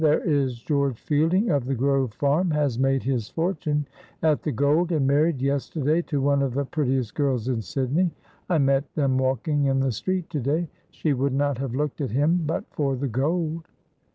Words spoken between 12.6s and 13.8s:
for the gold."